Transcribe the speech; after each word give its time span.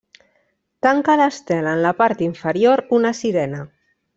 Tanca 0.85 1.17
l'estela 1.21 1.75
en 1.77 1.83
la 1.89 1.93
part 2.01 2.25
inferior 2.29 2.85
una 3.01 3.17
sirena. 3.23 3.65